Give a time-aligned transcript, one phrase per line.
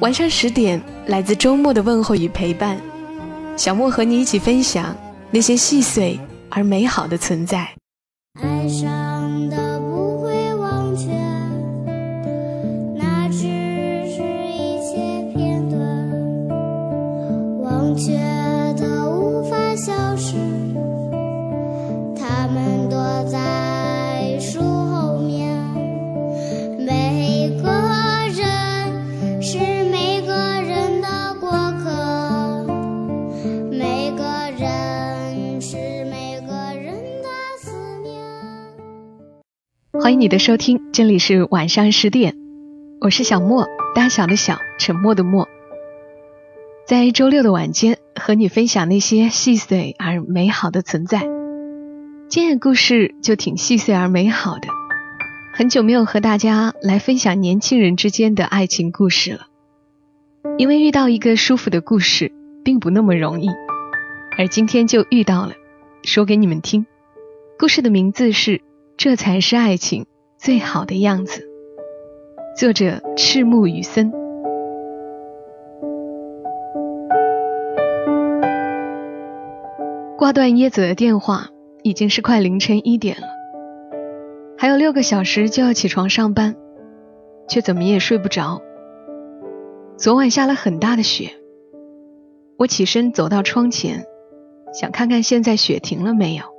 [0.00, 2.78] 晚上十点，来自周末的问候与陪伴，
[3.56, 4.94] 小莫和你一起分享
[5.30, 6.18] 那些细碎
[6.50, 7.72] 而美好的存在。
[8.42, 9.73] 爱上的
[40.04, 42.36] 欢迎你的收听，这里是晚上十点，
[43.00, 45.48] 我是小莫，大小的小，沉默的默，
[46.86, 51.20] 在周六的晚间和你分享那些细碎而美好的存在。
[52.28, 54.68] 今天的故事就挺细碎而美好的，
[55.54, 59.46] 很久没有和大家来分享年轻人之间的爱情故事了，
[60.58, 62.30] 因为遇到一个舒服的故事
[62.62, 63.48] 并不那么容易，
[64.36, 65.54] 而今天就遇到了，
[66.02, 66.84] 说给你们听。
[67.58, 68.60] 故事的名字是。
[68.96, 70.06] 这才是爱情
[70.38, 71.48] 最好的样子。
[72.56, 74.12] 作者：赤木雨森。
[80.16, 81.48] 挂断椰子的电话，
[81.82, 83.26] 已经是快凌晨一点了，
[84.56, 86.54] 还有六个小时就要起床上班，
[87.48, 88.62] 却怎么也睡不着。
[89.98, 91.32] 昨晚下了很大的雪，
[92.56, 94.06] 我起身走到窗前，
[94.72, 96.53] 想看看现在雪停了没有。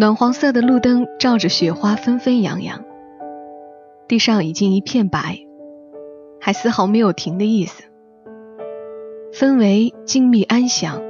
[0.00, 2.84] 暖黄色的路灯照着雪花纷纷扬扬，
[4.06, 5.40] 地上已经一片白，
[6.40, 7.82] 还丝毫没有停的意思，
[9.32, 11.02] 氛围静谧安详。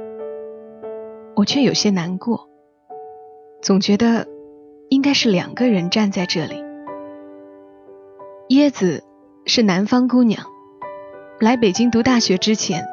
[1.35, 2.49] 我却有些难过，
[3.61, 4.25] 总觉得
[4.89, 6.55] 应该是两个人站在这里。
[8.49, 9.03] 椰子
[9.45, 10.47] 是南方姑娘，
[11.39, 12.87] 来北京读大学之前，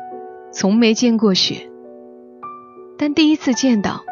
[0.52, 1.70] 从没见过雪，
[2.98, 4.02] 但第一次见到。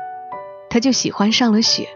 [0.74, 1.88] 他就喜欢上了雪，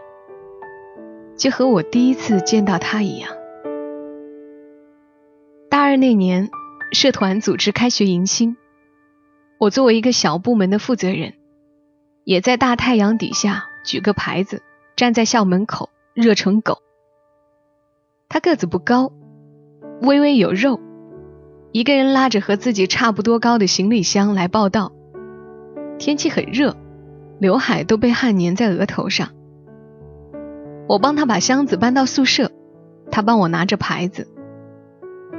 [1.35, 3.29] 就和我第一次见到他一样。
[5.69, 6.49] 大二那年，
[6.93, 8.55] 社团组织开学迎新，
[9.59, 11.33] 我作为一个小部门的负责人，
[12.23, 14.63] 也在大太阳底下举个牌子，
[14.95, 16.77] 站在校门口热成狗。
[18.29, 19.11] 他个子不高，
[20.03, 20.79] 微微有肉，
[21.73, 24.93] 一个人拉着和自己差不多高的行李箱来报道。
[25.97, 26.77] 天气很热。
[27.39, 29.29] 刘海都被汗粘在额头上。
[30.87, 32.51] 我帮他把箱子搬到宿舍，
[33.11, 34.27] 他帮我拿着牌子。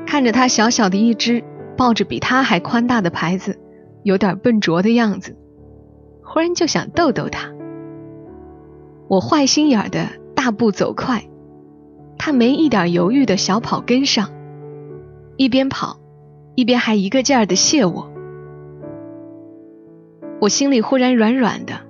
[0.07, 1.45] 看着他小小的一只，
[1.77, 3.59] 抱着比他还宽大的牌子，
[4.03, 5.37] 有点笨拙的样子，
[6.25, 7.53] 忽然就想逗逗他。
[9.09, 11.25] 我坏心眼的大步走快，
[12.17, 14.31] 他没一点犹豫的小跑跟上，
[15.37, 16.01] 一边跑，
[16.55, 18.11] 一边还一个劲儿的谢我。
[20.41, 21.90] 我心里忽然软软的。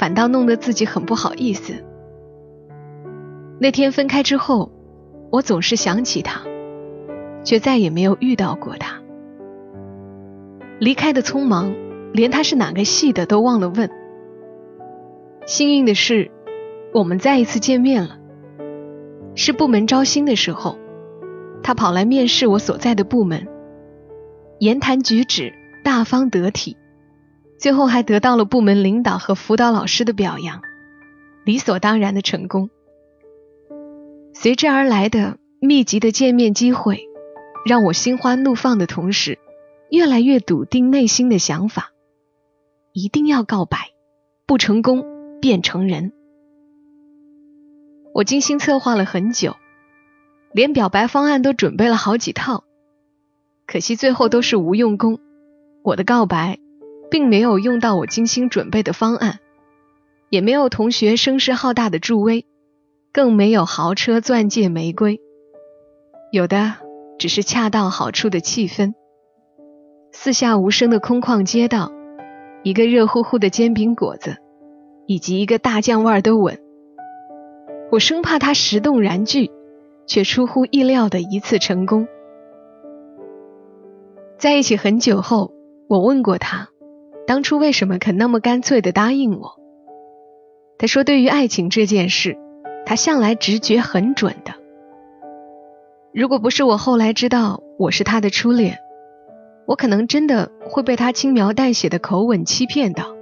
[0.00, 1.74] 反倒弄得自己很不好意思。
[3.58, 4.72] 那天分开之后，
[5.30, 6.40] 我总是想起他，
[7.44, 9.02] 却再也没有遇到过他。
[10.78, 11.74] 离开的匆忙，
[12.14, 13.90] 连他是哪个系的都忘了问。
[15.44, 16.30] 幸运的是，
[16.94, 18.16] 我们再一次见面了，
[19.34, 20.78] 是部门招新的时候，
[21.62, 23.46] 他跑来面试我所在的部门，
[24.60, 25.52] 言谈举止
[25.84, 26.78] 大方得体。
[27.60, 30.62] 最后还得到了部门领导和辅导老师的表扬，
[31.44, 32.70] 理所当然的成功。
[34.32, 37.06] 随之而来的密集的见面机会，
[37.66, 39.38] 让我心花怒放的同时，
[39.90, 41.90] 越来越笃定内心的想法：
[42.94, 43.90] 一定要告白，
[44.46, 45.04] 不成功
[45.42, 46.12] 变成人。
[48.14, 49.54] 我精心策划了很久，
[50.52, 52.64] 连表白方案都准备了好几套，
[53.66, 55.18] 可惜最后都是无用功。
[55.82, 56.58] 我的告白。
[57.10, 59.40] 并没有用到我精心准备的方案，
[60.28, 62.46] 也没有同学声势浩大的助威，
[63.12, 65.20] 更没有豪车、钻戒、玫瑰，
[66.30, 66.74] 有的
[67.18, 68.94] 只是恰到好处的气氛，
[70.12, 71.92] 四下无声的空旷街道，
[72.62, 74.36] 一个热乎乎的煎饼果子，
[75.06, 76.58] 以及一个大酱味儿的吻。
[77.90, 79.50] 我生怕他石动燃具，
[80.06, 82.06] 却出乎意料的一次成功。
[84.38, 85.52] 在一起很久后，
[85.88, 86.68] 我问过他，
[87.30, 89.54] 当初为什么肯那么干脆的答应我？
[90.78, 92.36] 他说，对于爱情这件事，
[92.84, 94.54] 他向来直觉很准的。
[96.12, 98.78] 如果不是我后来知道我是他的初恋，
[99.64, 103.14] 我可能真的会被他轻描淡写的口吻欺骗到，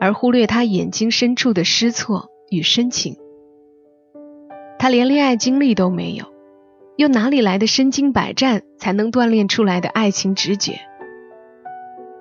[0.00, 3.18] 而忽略他眼睛深处的失措与深情。
[4.78, 6.24] 他连恋爱经历都没有，
[6.96, 10.80] 又哪里来的身经百战才能锻炼出来的爱情直觉？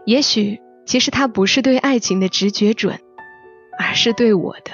[0.04, 0.60] 也许，
[0.92, 3.00] 其实他不是对爱情的直觉准，
[3.80, 4.72] 而是对我的。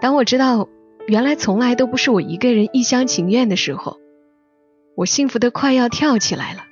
[0.00, 0.70] 当我知道。
[1.08, 3.98] 原来从来都不是我一个人一厢情愿的时候，
[4.96, 6.62] 我幸福的快要跳起来了。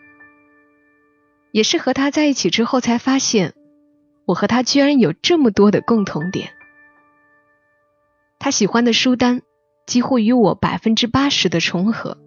[1.53, 3.53] 也是和他在一起之后才发现，
[4.25, 6.51] 我和他居然有这么多的共同点。
[8.41, 9.43] 他喜欢的书单
[9.87, 12.19] 几乎与我百分之八十的重合，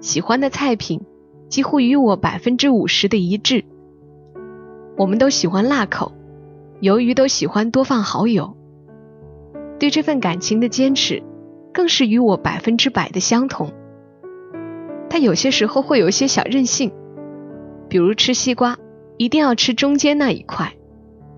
[0.00, 1.02] 喜欢的菜品
[1.48, 3.64] 几乎与我百分之五十的一致。
[5.00, 6.12] 我们都喜欢辣口，
[6.82, 8.54] 鱿鱼都喜欢多放蚝油。
[9.78, 11.22] 对这份感情的坚持，
[11.72, 13.72] 更是与我百分之百的相同。
[15.08, 16.92] 他有些时候会有一些小任性，
[17.88, 18.76] 比如吃西瓜
[19.16, 20.74] 一定要吃中间那一块，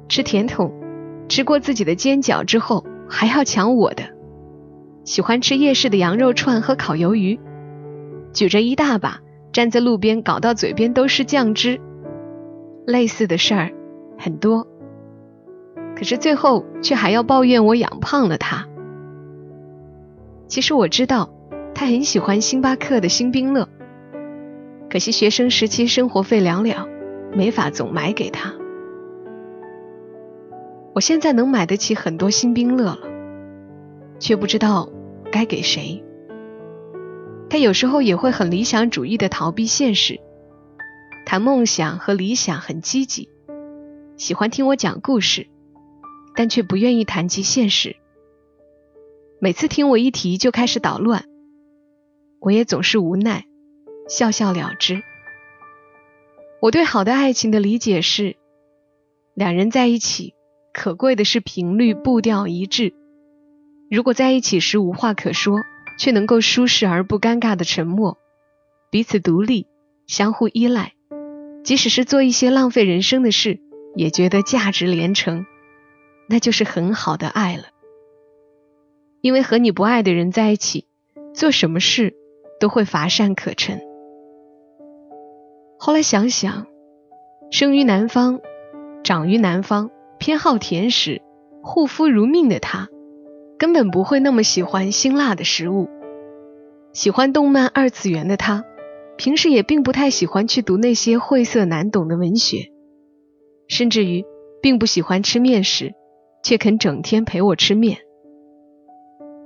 [0.08, 0.72] 吃甜筒
[1.28, 4.02] 吃过自己的尖角之后还要抢我的，
[5.04, 7.38] 喜欢吃夜市的羊肉串和烤鱿鱼，
[8.32, 9.20] 举着一大把
[9.52, 11.80] 站在路边搞到嘴边都是酱汁。
[12.86, 13.72] 类似的事儿
[14.18, 14.66] 很多。
[15.96, 18.66] 可是最后却还要抱怨我养胖了他。
[20.48, 21.32] 其实我知道
[21.74, 23.68] 他很喜欢星巴克的星冰乐，
[24.90, 26.88] 可惜学生时期生活费寥寥，
[27.34, 28.52] 没法总买给他。
[30.94, 32.98] 我现在能买得起很多星冰乐了，
[34.18, 34.90] 却不知道
[35.30, 36.04] 该给谁。
[37.48, 40.20] 他有时候也会很理想主义的逃避现实，
[41.24, 43.28] 谈梦想和理想很积极，
[44.16, 45.48] 喜欢听我讲故事。
[46.34, 47.96] 但却不愿意谈及现实。
[49.38, 51.26] 每次听我一提，就开始捣乱。
[52.40, 53.44] 我也总是无奈，
[54.08, 55.02] 笑笑了之。
[56.62, 58.36] 我对好的爱情的理解是：
[59.34, 60.32] 两人在一起，
[60.72, 62.94] 可贵的是频率、步调一致。
[63.90, 65.60] 如果在一起时无话可说，
[65.98, 68.16] 却能够舒适而不尴尬的沉默，
[68.90, 69.66] 彼此独立，
[70.06, 70.94] 相互依赖，
[71.64, 73.60] 即使是做一些浪费人生的事，
[73.94, 75.46] 也觉得价值连城。
[76.28, 77.64] 那就是很好的爱了，
[79.20, 80.86] 因为和你不爱的人在一起，
[81.34, 82.14] 做什么事
[82.58, 83.80] 都会乏善可陈。
[85.78, 86.66] 后来想想，
[87.50, 88.40] 生于南方，
[89.04, 91.20] 长于南方，偏好甜食，
[91.62, 92.88] 护肤如命的他，
[93.58, 95.90] 根本不会那么喜欢辛辣的食物。
[96.92, 98.64] 喜欢动漫二次元的他，
[99.22, 102.72] 平时也并不太喜欢去读那些晦涩难懂的文学，
[103.68, 104.24] 甚至于
[104.60, 105.92] 并不喜欢吃面食。
[106.42, 107.98] 却肯整天陪我吃面，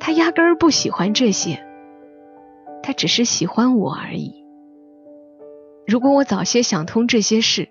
[0.01, 1.63] 他压根儿不喜欢这些，
[2.83, 4.43] 他只是喜欢我而已。
[5.87, 7.69] 如果我早些想通这些事，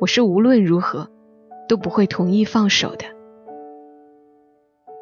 [0.00, 1.10] 我是无论如何
[1.68, 3.06] 都不会同意放手的。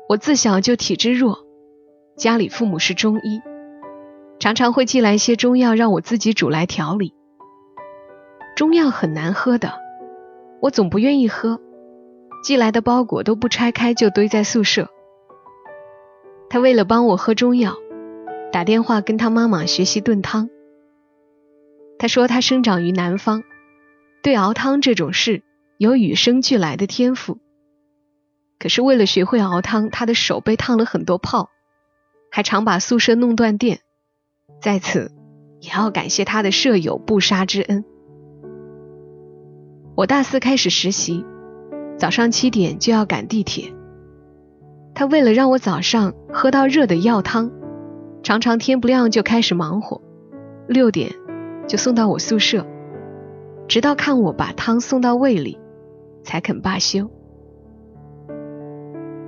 [0.08, 1.40] 我自小就体质弱，
[2.16, 3.42] 家里父母是中医，
[4.38, 7.14] 常常会寄来一些中药让我自己煮来调理。
[8.54, 9.74] 中药很难喝的，
[10.60, 11.60] 我总不愿意喝。
[12.42, 14.88] 寄来的包裹都不拆开就堆在宿舍。
[16.48, 17.74] 他为了帮我喝中药，
[18.52, 20.48] 打电话跟他妈妈学习炖汤。
[21.98, 23.42] 他说他生长于南方，
[24.22, 25.42] 对熬汤这种事
[25.76, 27.38] 有与生俱来的天赋。
[28.58, 31.50] 可是为了学会熬汤，他的手被烫了很多泡，
[32.30, 33.80] 还常把宿舍弄断电。
[34.60, 35.12] 在此
[35.60, 37.84] 也要感谢他的舍友不杀之恩。
[39.94, 41.24] 我大四开始实习。
[41.98, 43.72] 早上七点就要赶地铁，
[44.94, 47.50] 他为了让我早上喝到热的药汤，
[48.22, 50.02] 常常天不亮就开始忙活，
[50.68, 51.10] 六点
[51.66, 52.66] 就送到我宿舍，
[53.66, 55.58] 直到看我把汤送到胃里，
[56.22, 57.10] 才肯罢休。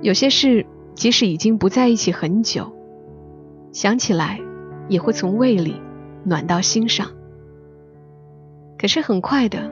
[0.03, 2.71] 有些事即使已经不在一起很久，
[3.73, 4.39] 想起来
[4.89, 5.75] 也会从胃里
[6.25, 7.07] 暖到心上。
[8.77, 9.71] 可是很快的，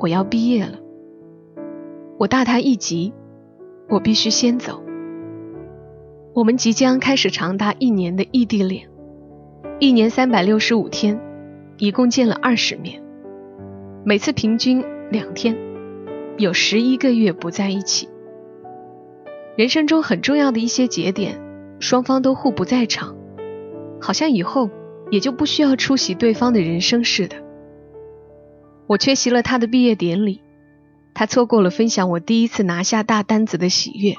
[0.00, 0.78] 我要毕业了。
[2.18, 3.12] 我大他一级，
[3.88, 4.82] 我必须先走。
[6.34, 8.88] 我们即将开始长达一年的异地恋，
[9.78, 11.20] 一年三百六十五天，
[11.78, 13.02] 一共见了二十面，
[14.04, 15.56] 每次平均两天，
[16.36, 18.08] 有十一个月不在一起。
[19.56, 21.40] 人生中很重要的一些节点，
[21.80, 23.15] 双方都互不在场，
[24.00, 24.70] 好像以后
[25.10, 27.36] 也就不需要出席对方的人生似的。
[28.86, 30.42] 我缺席了他的毕业典礼，
[31.14, 34.14] 他错过了分享我第一次拿下大单子的喜悦。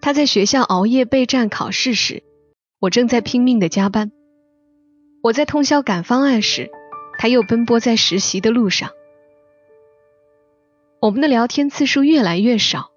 [0.00, 2.22] 他在学校熬夜备战考试时，
[2.78, 4.08] 我正在拼命的加班；
[5.22, 6.70] 我在通宵赶方案时，
[7.18, 8.90] 他又奔波在实习的路上。
[11.02, 12.90] 我们的聊天次数越来越少，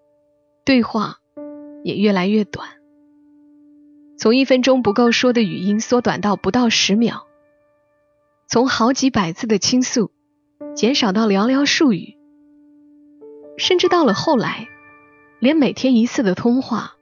[0.63, 1.17] 对话
[1.83, 2.69] 也越来越短，
[4.23, 7.27] 从一分钟不够说的语音缩短到不到十秒。
[8.47, 10.11] 从好几百字的倾诉，
[10.77, 12.15] 减少到寥寥数语，
[13.57, 14.69] 甚至到了后来，
[15.39, 16.93] 连每天一次的通话，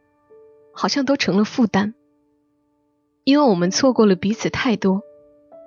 [0.73, 1.93] 好像都成了负担。
[3.23, 5.03] 因为我们错过了彼此太多，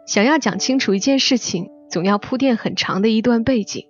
[0.08, 3.86] 想要讲清楚一件事情，总要铺垫很长的一段背景，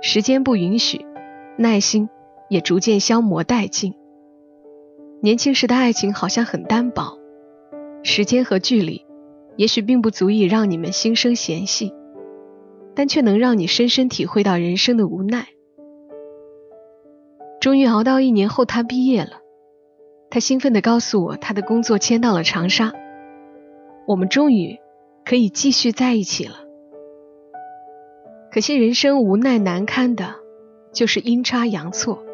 [0.00, 1.04] 时间不允许，
[1.58, 2.08] 耐心
[2.48, 3.99] 也逐渐消磨殆尽。
[5.22, 7.18] 年轻时的爱情好像很单薄，
[8.02, 9.06] 时间和距离。
[9.56, 11.92] 也许并不足以让你们心生嫌隙，
[12.94, 15.48] 但却能让你深深体会到人生的无奈。
[17.60, 19.42] 终于熬到一年后，他毕业了。
[20.30, 22.94] 他兴奋地告诉我，他的工作迁到了长沙，
[24.06, 24.78] 我们终于
[25.26, 26.54] 可以继续在一起了。
[28.50, 30.36] 可惜人生无奈难堪的，
[30.92, 32.24] 就是阴差阳错。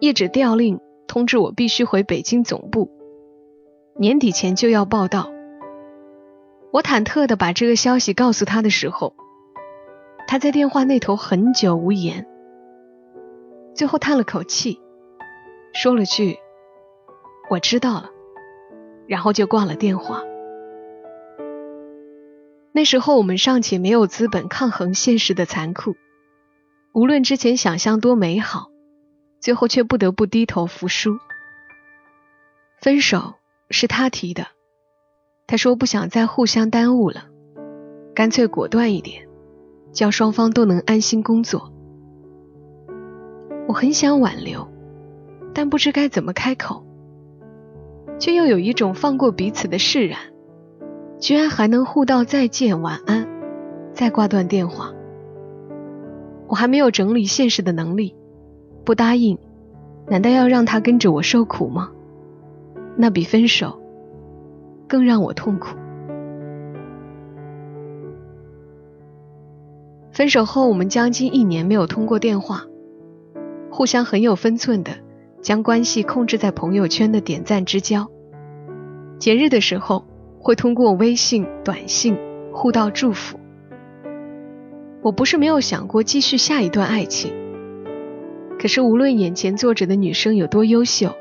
[0.00, 2.90] 业者调令通知我，必须回北京总部，
[3.96, 5.30] 年底前就要报到。
[6.72, 9.14] 我忐忑地把这个消息告诉他的时候，
[10.26, 12.26] 他在电话那头很久无言，
[13.74, 14.80] 最后叹了口气，
[15.72, 16.36] 说了句
[17.48, 18.10] “我知道了”，
[19.06, 20.22] 然后就挂了电话。
[22.72, 25.96] 那时候我们尚且没有资本抗衡现实的残酷，
[26.92, 28.66] 无论之前想象多美好，
[29.46, 31.20] 最后却不得不低头服输。
[32.80, 33.34] 分手
[33.70, 34.48] 是他提的。
[35.46, 37.26] 他说不想再互相耽误了，
[38.12, 39.28] 干脆果断一点，
[39.92, 41.72] 叫双方都能安心工作。
[43.68, 44.66] 我很想挽留，
[45.54, 46.84] 但不知该怎么开口，
[48.18, 50.18] 却又有一种放过彼此的释然，
[51.20, 53.28] 居然还能互道再见、晚安，
[53.92, 54.92] 再挂断电话。
[56.48, 58.16] 我还没有整理现实的能力，
[58.86, 59.36] 不答应，
[60.06, 61.90] 难道要让他跟着我受苦吗？
[62.96, 63.82] 那比分手。
[64.88, 65.76] 更让我痛苦。
[70.12, 72.62] 分手后，我们将近一年没有通过电话，
[73.68, 74.92] 互相很有分寸的
[75.42, 78.08] 将关系控制在朋友圈的点赞之交。
[79.18, 80.04] 节日的时候，
[80.38, 82.16] 会通过微信、短信
[82.52, 83.40] 互道祝福。
[85.02, 87.32] 我不是没有想过继续下一段爱情，
[88.58, 91.14] 可是无论眼前坐着的女生有多优秀，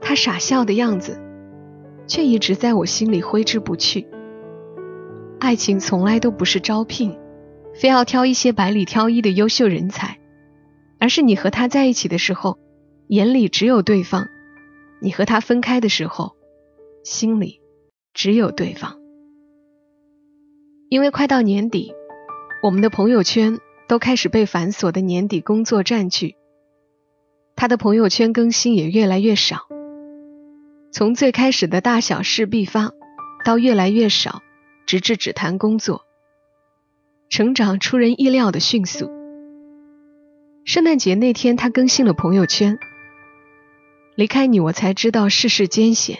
[0.00, 1.20] 她傻笑的样子。
[2.08, 4.08] 却一直在我心里挥之不去。
[5.38, 7.18] 爱情从来都不是招聘，
[7.74, 10.18] 非要挑一些百里挑一的优秀人才，
[10.98, 12.58] 而是你和他在一起的时候，
[13.08, 14.24] 眼里只有对方；
[15.02, 16.32] 你和他分开的时候，
[17.04, 17.60] 心里
[18.14, 18.96] 只有对方。
[20.88, 21.92] 因为快到年底，
[22.62, 26.36] 我们的朋友圈都开始被繁琐的年底工作占据，
[27.56, 29.66] 他的朋友圈更新也越来越少。
[30.92, 32.92] 从最开始的大小事必发，
[33.46, 34.42] 到越来越少，
[34.86, 36.02] 直至只谈工作，
[37.30, 39.10] 成长出人意料的迅速。
[40.66, 42.78] 圣诞节那天，他更新了朋友圈
[44.16, 46.18] ：“离开你，我才知道世事艰险，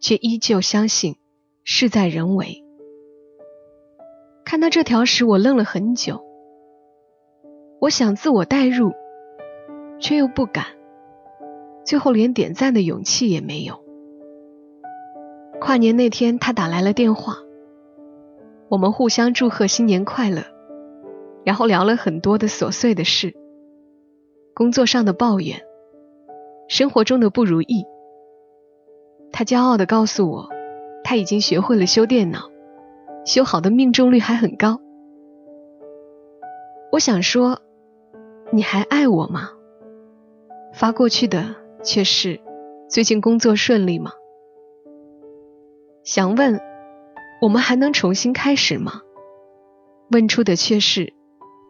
[0.00, 1.16] 却依旧相信
[1.64, 2.62] 事在人为。”
[4.44, 6.29] 看到这条时，我愣了很久。
[7.80, 8.92] 我想自我代入，
[9.98, 10.66] 却又不敢，
[11.82, 13.82] 最后连点赞的勇气也没有。
[15.60, 17.36] 跨年那天，他打来了电话，
[18.68, 20.42] 我们互相祝贺新年快乐，
[21.42, 23.34] 然后聊了很多的琐碎的事，
[24.54, 25.62] 工作上的抱怨，
[26.68, 27.86] 生活中的不如意。
[29.32, 30.50] 他骄傲地告诉我，
[31.02, 32.50] 他已经学会了修电脑，
[33.24, 34.80] 修好的命中率还很高。
[36.92, 37.60] 我想说，
[38.52, 39.50] 你还爱我吗？
[40.74, 41.54] 发过去的
[41.84, 42.40] 却是，
[42.88, 44.10] 最近工作顺利吗？
[46.02, 46.60] 想问，
[47.40, 49.02] 我们还能重新开始吗？
[50.10, 51.12] 问出的却是，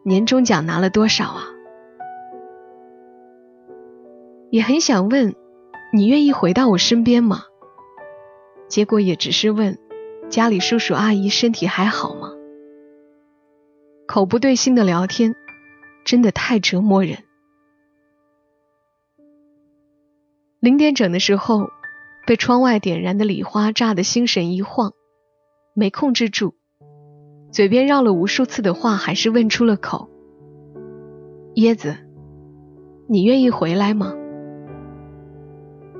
[0.03, 1.43] 年终奖拿了多少啊？
[4.49, 5.35] 也很想问，
[5.93, 7.43] 你愿意回到我身边吗？
[8.67, 9.77] 结果也只是问，
[10.31, 12.31] 家里叔叔阿姨身体还好吗？
[14.07, 15.35] 口不对心的聊天，
[16.03, 17.19] 真的太折磨人。
[20.59, 21.69] 零点整的时候。
[22.27, 24.93] 被窗外点燃的礼花炸得心神一晃，
[25.73, 26.53] 没控制住，
[27.51, 30.07] 嘴边绕了无数次的话还是问出了口
[31.57, 31.97] ：“椰子，
[33.09, 34.13] 你愿意回来吗？”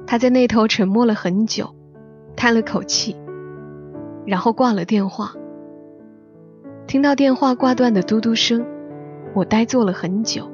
[0.05, 1.75] 他在那头沉默了很久，
[2.35, 3.17] 叹了口气，
[4.27, 5.33] 然后挂了电话。
[6.85, 8.63] 听到电话挂断的嘟嘟声，
[9.33, 10.49] 我呆坐了很久，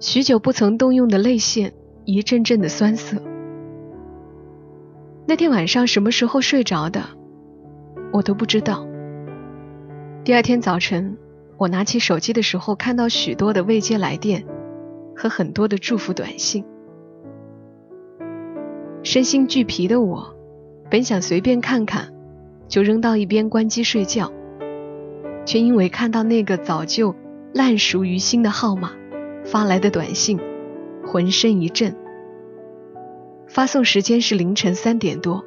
[0.00, 1.72] 许久不曾动用的泪腺
[2.04, 3.22] 一阵阵的酸涩。
[5.26, 7.04] 那天晚上什么时候睡着的，
[8.12, 8.84] 我都不知道。
[10.24, 11.16] 第二天早晨，
[11.56, 14.44] 我拿起手机的时候，看到许多的未接来电
[15.14, 16.64] 和很多的祝福短信。
[19.04, 20.34] 身心俱疲的我，
[20.90, 22.12] 本想随便看看，
[22.66, 24.32] 就扔到一边关机睡觉，
[25.46, 27.14] 却因为看到那个早就
[27.52, 28.92] 烂熟于心的号码
[29.44, 30.38] 发来的短信，
[31.04, 31.96] 浑身一震。
[33.48, 35.44] 发送时间是凌晨三点多，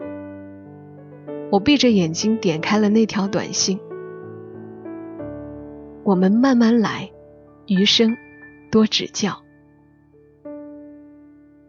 [1.50, 3.79] 我闭着眼睛点开了那条短信
[6.03, 7.12] ：“我们慢慢来，
[7.67, 8.17] 余生
[8.69, 9.41] 多指教。”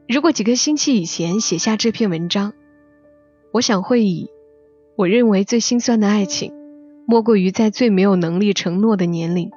[0.08, 2.52] 如果几个星期以前写下这篇文章，
[3.52, 4.28] 我想会以
[4.98, 6.52] “我认为最心酸的爱情，
[7.06, 9.52] 莫过于在最没有能力承诺的年龄，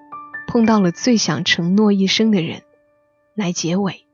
[0.47, 2.63] 碰到了最想承诺一生的人”
[3.35, 4.05] 来结尾。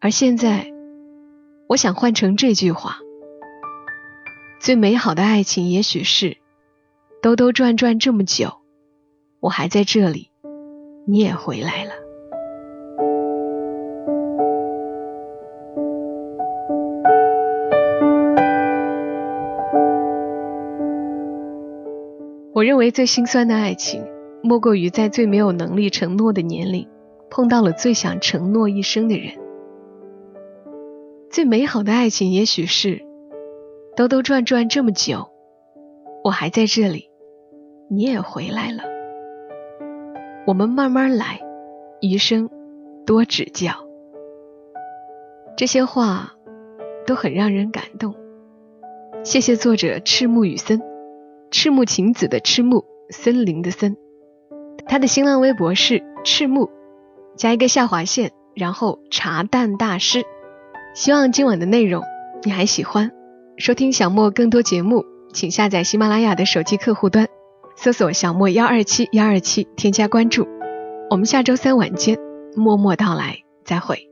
[0.00, 0.72] 而现在，
[1.68, 2.98] 我想换成这句话
[4.60, 6.36] ：“最美好的爱情，也许是
[7.22, 8.58] 兜兜转转这么久，
[9.40, 10.30] 我还在这里，
[11.06, 11.92] 你也回来了。”
[22.54, 24.04] 我认为最心酸的爱情，
[24.42, 26.88] 莫过于在最没有能力承诺的年龄，
[27.30, 29.32] 碰到了最想承诺一生的人。
[31.30, 33.02] 最美好的爱情，也许是
[33.96, 35.28] 兜兜转转这么久，
[36.24, 37.10] 我还在这里，
[37.90, 38.82] 你也回来了。
[40.46, 41.40] 我们慢慢来，
[42.00, 42.48] 余生
[43.04, 43.72] 多指教。
[45.56, 46.34] 这些话
[47.06, 48.14] 都很让人感动。
[49.24, 50.80] 谢谢作者赤木雨森。
[51.50, 53.96] 赤木晴子的赤木，森林的森，
[54.86, 56.70] 他的新浪微博是赤木
[57.36, 60.24] 加一个下划线，然后茶蛋大师。
[60.94, 62.02] 希望今晚的内容
[62.42, 63.10] 你还喜欢。
[63.56, 67.28] 收听小莫更多节目，请下载喜马拉雅的手机客户端，
[67.76, 70.46] 搜索小莫幺二七幺二七，添加关注。
[71.10, 72.18] 我们下周三晚间
[72.56, 74.08] 默默到来，再会。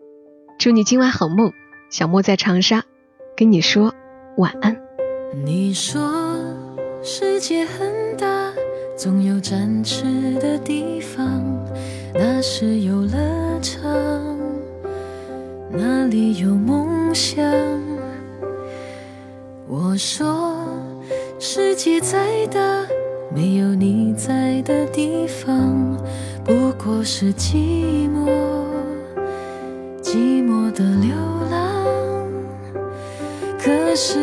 [0.59, 1.53] 祝你今晚好梦，
[1.91, 2.83] 小莫在长沙
[3.37, 3.93] 跟你说
[4.37, 4.77] 晚安。
[5.45, 6.01] 你说。
[7.03, 8.27] 世界很大，
[8.97, 10.05] 总有展翅
[10.41, 11.43] 的地方，
[12.15, 13.19] 那是游乐
[13.61, 13.85] 场，
[15.71, 17.45] 那里有梦想。
[19.69, 20.57] 我说，
[21.39, 22.59] 世界再大，
[23.35, 25.95] 没有你在的地方，
[26.43, 28.31] 不过是寂寞，
[30.03, 31.15] 寂寞的流
[31.51, 31.85] 浪。
[33.59, 34.19] 可是，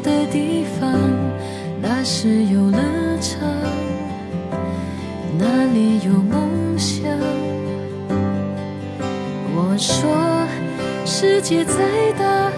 [0.00, 0.92] 的地方，
[1.80, 2.78] 那是游乐
[3.20, 3.40] 场。
[5.38, 7.08] 那里有梦想。
[9.54, 10.46] 我说，
[11.04, 11.74] 世界再
[12.18, 12.50] 大，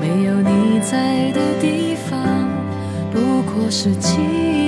[0.00, 2.18] 没有你在的地方，
[3.10, 4.65] 不过是记忆，